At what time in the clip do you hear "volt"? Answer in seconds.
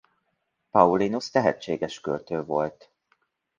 2.43-2.89